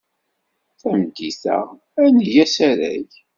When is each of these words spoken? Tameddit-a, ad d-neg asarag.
Tameddit-a, 0.79 1.57
ad 2.03 2.07
d-neg 2.11 2.35
asarag. 2.43 3.11